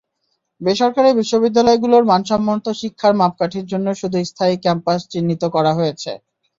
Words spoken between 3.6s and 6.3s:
জন্য শুধু স্থায়ী ক্যাম্পাস চিহ্নিত করা হয়েছে।